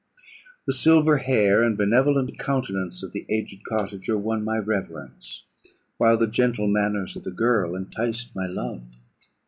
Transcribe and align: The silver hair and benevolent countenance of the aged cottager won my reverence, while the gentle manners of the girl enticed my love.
The 0.65 0.73
silver 0.73 1.19
hair 1.19 1.61
and 1.61 1.77
benevolent 1.77 2.39
countenance 2.39 3.03
of 3.03 3.11
the 3.11 3.23
aged 3.29 3.61
cottager 3.69 4.17
won 4.17 4.43
my 4.43 4.57
reverence, 4.57 5.45
while 5.97 6.17
the 6.17 6.25
gentle 6.25 6.65
manners 6.65 7.15
of 7.15 7.23
the 7.23 7.29
girl 7.29 7.75
enticed 7.75 8.35
my 8.35 8.47
love. 8.47 8.97